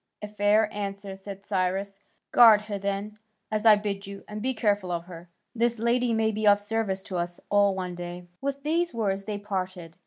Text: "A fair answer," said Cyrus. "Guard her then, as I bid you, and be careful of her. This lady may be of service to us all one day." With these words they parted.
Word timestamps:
"A 0.23 0.27
fair 0.27 0.67
answer," 0.73 1.15
said 1.15 1.45
Cyrus. 1.45 1.99
"Guard 2.31 2.61
her 2.61 2.79
then, 2.79 3.19
as 3.51 3.67
I 3.67 3.75
bid 3.75 4.07
you, 4.07 4.23
and 4.27 4.41
be 4.41 4.51
careful 4.55 4.89
of 4.91 5.05
her. 5.05 5.29
This 5.53 5.77
lady 5.77 6.11
may 6.11 6.31
be 6.31 6.47
of 6.47 6.59
service 6.59 7.03
to 7.03 7.17
us 7.17 7.39
all 7.51 7.75
one 7.75 7.93
day." 7.93 8.25
With 8.41 8.63
these 8.63 8.95
words 8.95 9.25
they 9.25 9.37
parted. 9.37 9.97